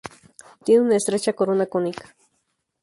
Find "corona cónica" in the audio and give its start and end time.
1.33-2.15